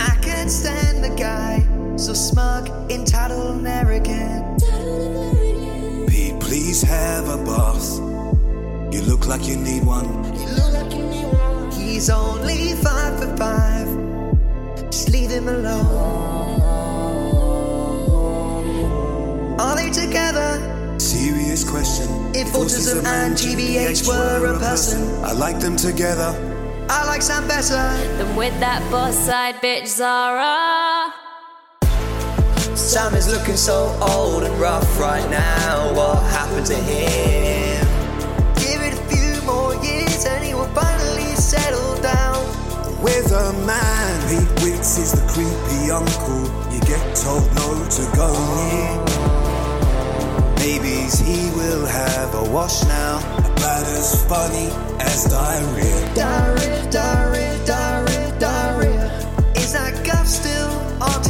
[0.00, 1.64] I can't stand the guy,
[1.96, 4.60] so smug, entitled, and arrogant.
[6.10, 7.98] Pete, please have a boss.
[8.92, 10.06] You look like you need one.
[10.34, 11.63] You look like you need one.
[11.84, 13.86] He's only five for five.
[14.90, 16.60] Just leave him alone.
[19.60, 20.96] Are they together?
[20.98, 22.08] Serious question.
[22.34, 25.02] If autism and GBH were a person.
[25.22, 26.32] I like them together.
[26.88, 27.84] I like Sam better.
[28.16, 31.12] than with that boss side bitch Zara.
[32.74, 35.92] Sam is looking so old and rough right now.
[35.94, 37.63] What happened to him?
[43.04, 46.44] With a man, Pete Wicks is the creepy uncle.
[46.72, 48.96] You get told no to go near.
[50.56, 53.18] Maybe he will have a wash now.
[53.40, 56.14] About as funny as diarrhea.
[56.14, 59.52] Diarrhea, diarrhea, diarrhea, diarrhea.
[59.54, 60.70] Is that Guff still
[61.02, 61.20] on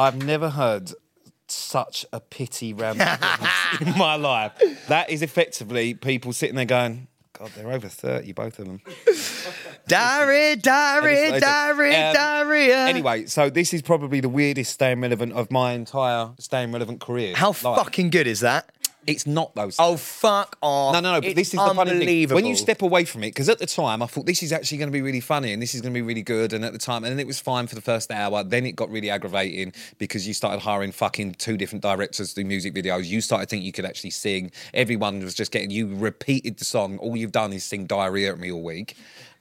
[0.00, 0.92] I've never heard
[1.46, 3.00] such a pity rant
[3.80, 4.52] in my life.
[4.88, 7.08] That is effectively people sitting there going,
[7.38, 8.80] God, they're over 30, both of them.
[9.86, 12.78] Diarrhea, diarrhea, Listen, diarrhea, um, diarrhea.
[12.86, 17.34] Anyway, so this is probably the weirdest staying relevant of my entire staying relevant career.
[17.36, 18.70] How fucking good is that?
[19.06, 19.76] It's not those.
[19.78, 20.92] Oh, fuck off.
[20.92, 21.20] No, no, no.
[21.20, 22.00] But this is the funny thing.
[22.00, 22.36] unbelievable.
[22.36, 24.78] When you step away from it, because at the time I thought this is actually
[24.78, 26.72] going to be really funny and this is going to be really good, and at
[26.72, 28.44] the time, and then it was fine for the first hour.
[28.44, 32.46] Then it got really aggravating because you started hiring fucking two different directors to do
[32.46, 33.06] music videos.
[33.06, 34.50] You started thinking you could actually sing.
[34.74, 36.98] Everyone was just getting you repeated the song.
[36.98, 38.96] All you've done is sing diarrhea at me all week.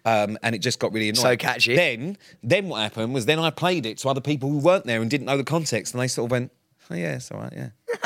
[0.05, 1.21] Um, and it just got really annoying.
[1.21, 1.75] So catchy.
[1.75, 5.01] Then, then what happened was then I played it to other people who weren't there
[5.01, 6.51] and didn't know the context, and they sort of went,
[6.89, 7.69] "Oh yeah, it's all right, yeah."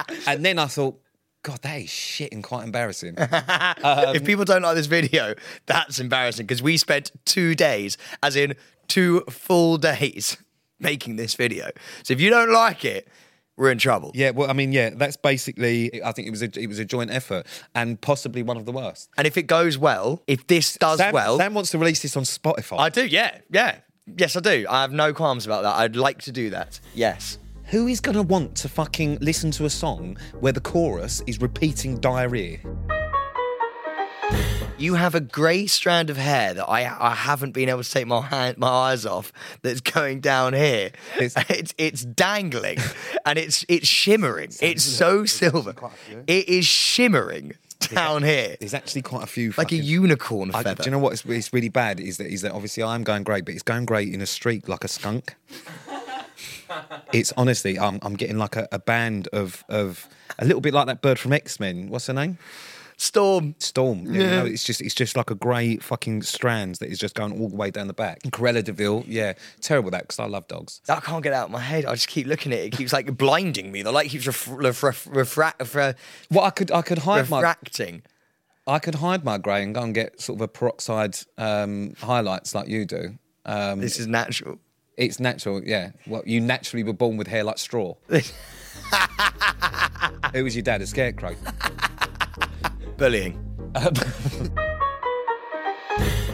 [0.26, 1.00] and then I thought,
[1.42, 3.14] God, that is shit and quite embarrassing.
[3.18, 5.34] if um, people don't like this video,
[5.66, 8.54] that's embarrassing because we spent two days, as in
[8.86, 10.36] two full days,
[10.78, 11.70] making this video.
[12.04, 13.08] So if you don't like it,
[13.56, 14.12] we're in trouble.
[14.14, 16.02] Yeah, well, I mean, yeah, that's basically.
[16.02, 18.72] I think it was a it was a joint effort and possibly one of the
[18.72, 19.10] worst.
[19.18, 22.16] And if it goes well, if this does Sam, well, Sam wants to release this
[22.16, 22.78] on Spotify.
[22.78, 23.04] I do.
[23.04, 23.78] Yeah, yeah,
[24.16, 24.64] yes, I do.
[24.70, 25.76] I have no qualms about that.
[25.76, 26.80] I'd like to do that.
[26.94, 27.38] Yes.
[27.72, 31.40] Who is going to want to fucking listen to a song where the chorus is
[31.40, 32.58] repeating diarrhea?
[34.76, 38.06] You have a grey strand of hair that I I haven't been able to take
[38.06, 39.32] my hand, my eyes off.
[39.62, 40.90] That's going down here.
[41.18, 42.76] It's It's- it's, dangling,
[43.24, 44.50] and it's it's shimmering.
[44.60, 45.74] It's so silver.
[46.26, 47.54] It is shimmering
[47.88, 49.48] down here, There's actually quite a few.
[49.50, 50.82] like a fucking- unicorn I, feather.
[50.82, 51.14] do you know what?
[51.14, 52.00] It's, it's really bad.
[52.00, 54.68] Is that is that obviously I'm going great, but it's going great in a streak
[54.68, 55.36] like a skunk.
[57.12, 60.08] It's honestly, I'm I'm getting like a, a band of of
[60.38, 61.88] a little bit like that bird from X Men.
[61.88, 62.38] What's her name?
[62.98, 63.56] Storm.
[63.58, 64.04] Storm.
[64.06, 64.12] Yeah.
[64.12, 67.32] You know, it's just it's just like a grey fucking strands that is just going
[67.40, 68.22] all the way down the back.
[68.24, 70.80] Corella Deville, yeah, terrible that because I love dogs.
[70.88, 71.84] I can't get out of my head.
[71.84, 72.66] I just keep looking at it.
[72.66, 73.82] It keeps like blinding me.
[73.82, 75.94] The light keeps ref- ref- ref- refra- refra-
[76.30, 78.02] Well, I could I could hide my refracting.
[78.68, 82.54] I could hide my grey and go and get sort of a peroxide um, highlights
[82.54, 83.18] like you do.
[83.44, 84.58] Um, This is natural.
[84.96, 85.92] It's natural, yeah.
[86.06, 87.94] Well, you naturally were born with hair like straw.
[90.32, 90.82] Who was your dad?
[90.82, 91.34] A scarecrow.
[92.96, 93.38] Bullying.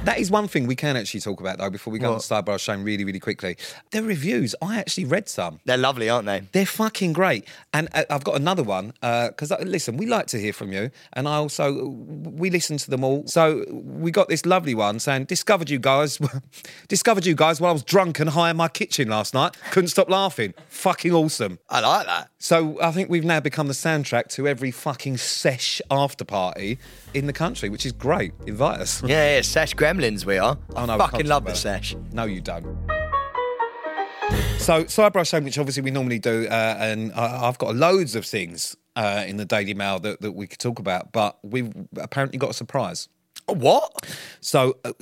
[0.09, 2.23] That is one thing we can actually talk about though before we go on What?
[2.23, 3.59] to Sidebar Shame really, really quickly.
[3.91, 5.61] The reviews, I actually read some.
[5.67, 6.45] They're lovely, aren't they?
[6.53, 7.47] They're fucking great.
[7.75, 10.91] And uh, I've got another one because, uh, listen, we like to hear from you.
[11.13, 13.27] And I also, we listen to them all.
[13.27, 16.19] So we got this lovely one saying, discovered you guys,
[16.89, 19.59] discovered you guys while I was drunk and high in my kitchen last night.
[19.73, 20.55] Couldn't stop laughing.
[20.71, 21.59] Fucking awesome.
[21.69, 22.31] I like that.
[22.41, 26.79] So I think we've now become the soundtrack to every fucking sesh after party
[27.13, 28.33] in the country, which is great.
[28.47, 29.03] Invite us.
[29.03, 30.57] Yeah, yeah, Sesh Gremlins we are.
[30.77, 31.55] Oh, no, I fucking love the.
[31.55, 31.97] Sesh.
[32.13, 32.65] No, you don't.
[34.59, 38.25] So, Sidebar Shame, which obviously we normally do, uh, and I, I've got loads of
[38.25, 42.39] things uh, in the Daily Mail that, that we could talk about, but we've apparently
[42.39, 43.09] got a surprise.
[43.49, 44.07] What?
[44.41, 44.93] So, uh,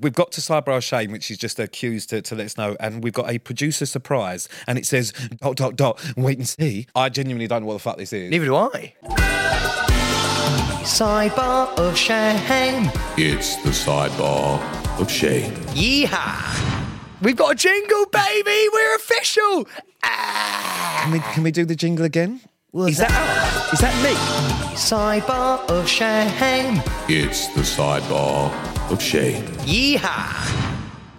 [0.00, 2.76] we've got to Sidebar Shame, which is just a cues to, to let us know,
[2.78, 6.86] and we've got a producer surprise, and it says, dot, dot, dot, wait and see.
[6.94, 8.30] I genuinely don't know what the fuck this is.
[8.30, 8.94] Neither do I.
[10.84, 12.90] Sidebar of shame.
[13.16, 14.60] It's the sidebar
[15.00, 15.50] of shame.
[15.72, 16.82] Yeehaw!
[17.22, 18.68] We've got a jingle, baby.
[18.72, 19.66] We're official.
[20.02, 21.00] Ah.
[21.04, 22.40] Can we, can we do the jingle again?
[22.76, 24.14] Is that, that is that me?
[24.74, 26.82] Sidebar of shame.
[27.08, 28.50] It's the sidebar
[28.90, 29.44] of shame.
[29.62, 30.73] Yeehaw!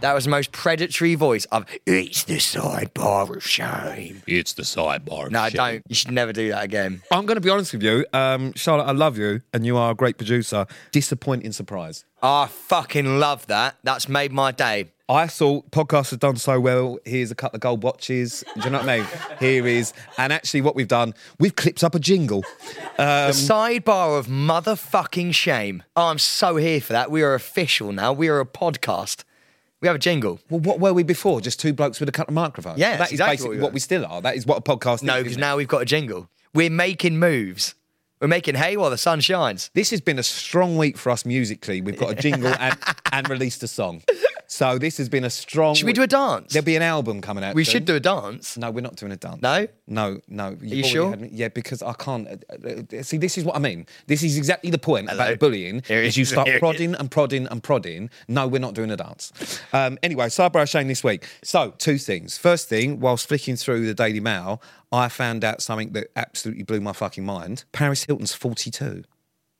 [0.05, 4.21] That was the most predatory voice of It's the sidebar of shame.
[4.27, 5.55] It's the sidebar of No, shame.
[5.57, 5.83] don't.
[5.89, 7.01] You should never do that again.
[7.11, 8.83] I'm going to be honest with you, um, Charlotte.
[8.83, 10.67] I love you, and you are a great producer.
[10.91, 12.05] Disappointing surprise.
[12.21, 13.77] I fucking love that.
[13.81, 14.91] That's made my day.
[15.09, 16.99] I thought podcasts have done so well.
[17.03, 18.43] Here's a couple of gold watches.
[18.57, 19.07] Do you know what I mean?
[19.39, 22.43] Here is, and actually, what we've done, we've clipped up a jingle.
[22.97, 25.81] the sidebar of motherfucking shame.
[25.95, 27.09] Oh, I'm so here for that.
[27.09, 28.13] We are official now.
[28.13, 29.23] We are a podcast.
[29.85, 30.39] We have a jingle.
[30.49, 31.41] Well, what were we before?
[31.41, 32.79] Just two blokes with a couple of microphones.
[32.79, 34.19] Yeah, that's exactly basically what we what we still are.
[34.19, 36.27] That is what a podcast No, because now we've got a jingle.
[36.55, 37.75] We're making moves.
[38.19, 39.69] We're making hay while the sun shines.
[39.75, 41.81] This has been a strong week for us musically.
[41.81, 42.75] We've got a jingle and,
[43.11, 44.01] and released a song.
[44.47, 45.75] So this has been a strong.
[45.75, 46.53] Should we do a dance?
[46.53, 47.55] There'll be an album coming out.
[47.55, 47.71] We soon.
[47.71, 48.57] should do a dance.
[48.57, 49.41] No, we're not doing a dance.
[49.41, 49.67] No?
[49.87, 50.49] No, no.
[50.61, 51.15] You've you sure?
[51.17, 52.27] Yeah, because I can't.
[52.27, 53.85] uh, uh, see, this is what I mean.
[54.07, 55.23] This is exactly the point Hello.
[55.23, 55.83] about bullying.
[55.87, 58.09] Here is you start prodding and prodding and prodding.
[58.27, 59.61] No, we're not doing a dance.
[59.73, 61.25] Um, anyway, sidebar shame this week.
[61.43, 62.37] So, two things.
[62.37, 66.81] First thing, whilst flicking through the Daily Mail, I found out something that absolutely blew
[66.81, 67.65] my fucking mind.
[67.71, 69.03] Paris Hilton's 42.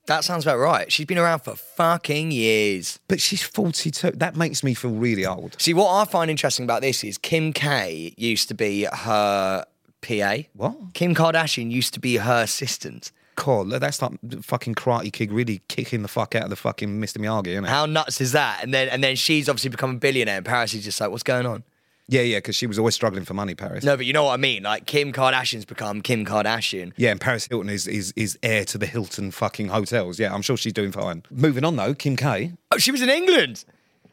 [0.08, 0.92] That sounds about right.
[0.92, 3.00] She's been around for fucking years.
[3.08, 4.12] But she's 42.
[4.12, 5.56] That makes me feel really old.
[5.60, 9.66] See, what I find interesting about this is Kim K used to be her
[10.02, 10.36] PA.
[10.54, 10.94] What?
[10.94, 13.12] Kim Kardashian used to be her assistant.
[13.36, 17.18] God, that's like fucking Karate Kid really kicking the fuck out of the fucking Mr.
[17.18, 17.70] Miyagi, isn't it?
[17.70, 18.64] How nuts is that?
[18.64, 21.24] And then and then she's obviously become a billionaire, and Paris is just like, what's
[21.24, 21.64] going on?
[22.08, 23.84] Yeah, yeah, because she was always struggling for money, Paris.
[23.84, 24.64] No, but you know what I mean.
[24.64, 26.94] Like Kim Kardashian's become Kim Kardashian.
[26.98, 30.20] Yeah, and Paris Hilton is, is is heir to the Hilton fucking hotels.
[30.20, 31.24] Yeah, I'm sure she's doing fine.
[31.32, 32.54] Moving on though, Kim K.
[32.72, 33.66] Oh, she was in England.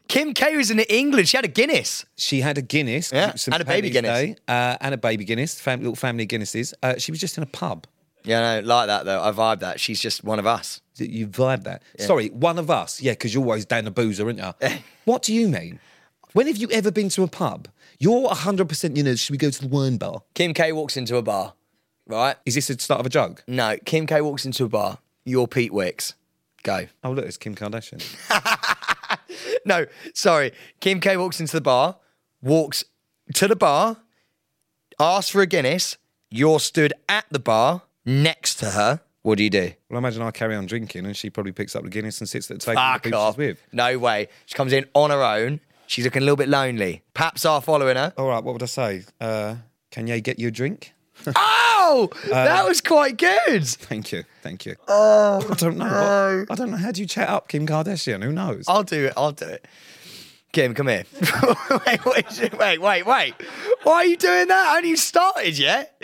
[0.08, 1.28] Kim K was in England.
[1.28, 2.04] She had a Guinness.
[2.16, 3.12] She had a Guinness.
[3.12, 4.18] Yeah, and a baby Guinness.
[4.18, 6.72] Day, uh, and a baby Guinness, fam- little family Guinnesses.
[6.82, 7.86] Uh, she was just in a pub.
[8.24, 9.22] Yeah, no, like that though.
[9.22, 9.80] I vibe that.
[9.80, 10.80] She's just one of us.
[10.96, 11.82] You vibe that.
[11.98, 13.00] Sorry, one of us.
[13.02, 14.68] Yeah, because you're always down the boozer, aren't you?
[15.04, 15.80] what do you mean?
[16.32, 17.68] When have you ever been to a pub?
[17.98, 20.22] You're 100%, you know, should we go to the wine bar?
[20.34, 21.54] Kim K walks into a bar,
[22.06, 22.36] right?
[22.46, 23.44] Is this the start of a joke?
[23.46, 24.98] No, Kim K walks into a bar.
[25.24, 26.14] You're Pete Wicks.
[26.62, 26.86] Go.
[27.04, 28.02] Oh, look, it's Kim Kardashian.
[29.64, 30.52] No, sorry.
[30.80, 31.96] Kim K walks into the bar,
[32.42, 32.84] walks
[33.34, 33.98] to the bar,
[34.98, 35.96] asks for a Guinness.
[36.30, 39.00] You're stood at the bar next to her.
[39.22, 39.72] What do you do?
[39.88, 42.28] well, I imagine I carry on drinking and she probably picks up the Guinness and
[42.28, 43.34] sits at the table with Fuck the off.
[43.34, 43.62] she's with.
[43.72, 44.28] No way.
[44.46, 45.60] She comes in on her own.
[45.92, 47.02] She's looking a little bit lonely.
[47.12, 48.14] Perhaps are following her.
[48.16, 49.02] All right, what would I say?
[49.20, 49.56] Uh,
[49.90, 50.94] can you get you a drink?
[51.84, 53.66] Oh, that was quite good.
[53.66, 54.76] Thank you, thank you.
[54.88, 56.44] Oh, I don't know.
[56.48, 56.76] What- I don't know.
[56.78, 58.22] How do you chat up Kim Kardashian?
[58.22, 58.64] Who knows?
[58.68, 59.12] I'll do it.
[59.16, 59.66] I'll do it.
[60.52, 61.04] Kim, come here.
[61.86, 63.34] wait, wait, wait, wait, wait.
[63.82, 64.66] Why are you doing that?
[64.68, 66.02] I haven't even started yet.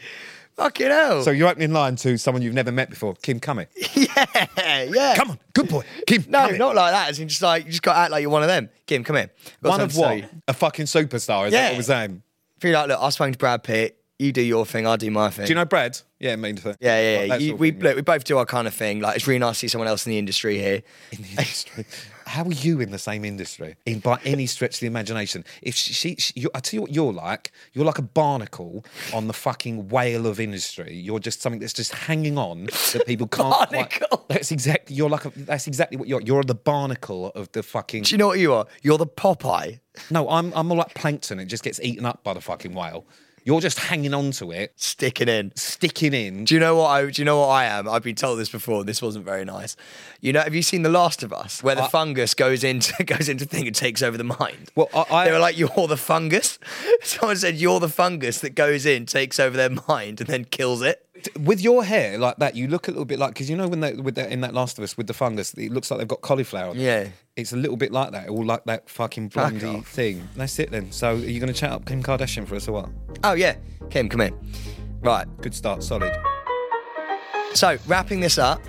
[0.59, 1.23] Fucking hell.
[1.23, 3.15] So you're opening line to someone you've never met before.
[3.15, 3.69] Kim, come here.
[3.95, 5.15] yeah, yeah.
[5.17, 5.85] Come on, good boy.
[6.07, 7.09] Kim, No, come not like that.
[7.11, 8.69] As in just like you just got to act like you're one of them.
[8.87, 9.31] Kim, come here.
[9.63, 10.43] Got One something of to what?
[10.49, 11.47] A fucking superstar.
[11.47, 11.63] Is Yeah.
[11.63, 12.23] that what we're saying?
[12.61, 13.95] Feel like, look, I spoke to Brad Pitt.
[14.19, 14.85] You do your thing.
[14.85, 15.47] I do my thing.
[15.47, 15.97] Do you know Brad?
[16.19, 17.37] Yeah, mean to Yeah, yeah, yeah.
[17.37, 18.99] You, we thing, look, we both do our kind of thing.
[18.99, 20.83] Like it's really nice to see someone else in the industry here.
[21.13, 21.85] in the industry.
[22.29, 23.77] How are you in the same industry?
[23.87, 25.45] In by any stretch of the imagination?
[25.63, 27.51] If she, she, she you, I tell you what you're like.
[27.73, 30.95] You're like a barnacle on the fucking whale of industry.
[30.95, 33.49] You're just something that's just hanging on that people can't.
[33.55, 34.25] quite- Barnacle?
[34.29, 34.95] that's exactly.
[34.95, 35.25] You're like.
[35.25, 36.21] A, that's exactly what you're.
[36.21, 38.03] You're the barnacle of the fucking.
[38.05, 38.67] Do you know what you are?
[38.83, 39.81] You're the Popeye.
[40.11, 40.53] No, I'm.
[40.55, 41.41] I'm more like plankton.
[41.41, 43.07] It just gets eaten up by the fucking whale.
[43.49, 45.53] You're just hanging on to it, Sticking in.
[45.57, 46.45] sticking in.
[46.45, 47.07] Do you know what I?
[47.11, 47.89] Do you know what I am?
[47.89, 48.85] I've been told this before.
[48.85, 49.75] This wasn't very nice.
[50.21, 53.27] You know, have you seen The Last of Us, where the fungus goes into goes
[53.31, 54.71] into thing and takes over the mind?
[54.75, 56.59] Well, I- I- they were like, "You're the fungus."
[57.03, 60.83] Someone said, "You're the fungus that goes in, takes over their mind, and then kills
[60.83, 61.03] it."
[61.41, 63.81] with your hair like that, you look a little bit like because you know when
[63.81, 66.07] they with that in that Last of Us with the fungus, it looks like they've
[66.07, 66.71] got cauliflower.
[66.71, 66.79] on.
[66.79, 67.09] Yeah.
[67.39, 70.29] It's a little bit like that, all like that fucking Fuck blondie thing.
[70.35, 70.91] That's it then.
[70.91, 72.91] So are you going to chat up Kim Kardashian for us or what?
[73.23, 73.57] Oh yeah,
[73.91, 74.37] Kim, come in.
[75.01, 75.27] Right.
[75.41, 76.13] Good start, solid.
[77.55, 78.61] So wrapping this up.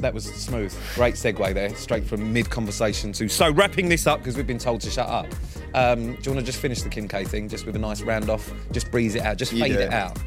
[0.00, 0.74] That was smooth.
[0.94, 4.58] Great segue there, straight from mid conversation to so wrapping this up because we've been
[4.58, 5.26] told to shut up.
[5.74, 8.02] Um, do you want to just finish the Kim K thing just with a nice
[8.02, 8.50] round off?
[8.72, 9.92] Just breeze it out, just You fade do it.
[9.92, 10.18] out.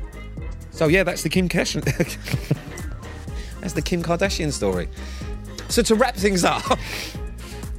[0.72, 1.84] So yeah, that's the Kim Kardashian.
[3.62, 4.90] that's the Kim Kardashian story.
[5.69, 6.63] So to wrap things up,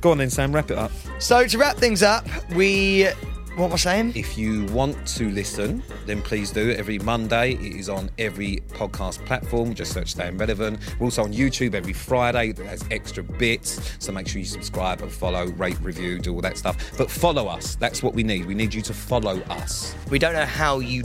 [0.00, 0.52] go on then, Sam.
[0.54, 0.92] Wrap it up.
[1.18, 3.08] So to wrap things up, we
[3.56, 4.12] What am I saying?
[4.14, 6.72] If you want to listen, then please do.
[6.72, 9.72] Every Monday, it is on every podcast platform.
[9.72, 10.78] Just search Staying Relevant.
[11.00, 12.52] We're also on YouTube every Friday.
[12.52, 13.96] That has extra bits.
[13.98, 16.76] So make sure you subscribe and follow, rate, review, do all that stuff.
[16.98, 17.76] But follow us.
[17.76, 18.44] That's what we need.
[18.44, 19.94] We need you to follow us.
[20.10, 21.04] We don't know how you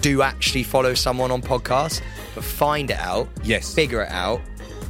[0.00, 2.02] do actually follow someone on podcasts,
[2.34, 3.28] but find it out.
[3.44, 3.72] Yes.
[3.72, 4.40] Figure it out.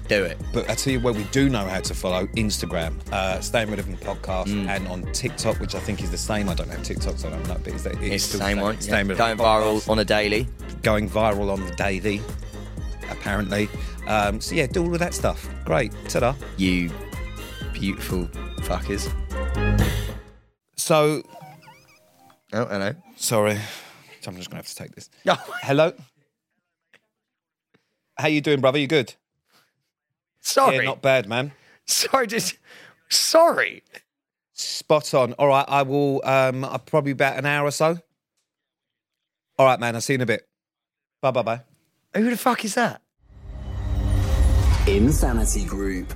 [0.08, 0.38] Do it.
[0.52, 4.06] But I tell you where we do know how to follow Instagram, uh, Staying Relevant
[4.06, 4.68] on Podcast, Mm.
[4.68, 6.48] and on TikTok, which I think is the same.
[6.48, 8.80] I don't have TikTok, so I don't know, but is that, It's the same one.
[8.80, 9.14] Staying Yeah.
[9.14, 9.88] Relevant Going viral Podcast.
[9.90, 10.48] on a daily.
[10.82, 12.20] going viral on the daily,
[13.10, 13.68] apparently.
[14.08, 15.48] Um, so yeah, do all of that stuff.
[15.64, 15.92] Great.
[16.08, 16.34] Ta-da.
[16.56, 16.90] You
[17.72, 18.26] beautiful
[18.62, 19.08] fuckers.
[20.76, 21.22] So
[22.52, 22.94] Oh, hello.
[23.16, 23.58] sorry,
[24.20, 25.08] So I'm just gonna have to take this.
[25.24, 25.34] No.
[25.62, 25.92] Hello.
[28.18, 28.78] How you doing, brother?
[28.78, 29.14] You good?
[30.42, 30.76] Sorry.
[30.76, 31.52] Yeah, not bad, man.
[31.86, 32.26] Sorry.
[32.26, 32.58] Just
[33.08, 33.82] sorry.
[34.52, 35.32] Spot on.
[35.34, 36.20] All right, I will.
[36.24, 37.98] Um, I'll probably about an hour or so.
[39.58, 39.94] All right, man.
[39.94, 40.46] I'll see you in a bit.
[41.20, 41.60] Bye, bye, bye.
[42.14, 43.00] Who the fuck is that?
[44.86, 46.12] Insanity Group.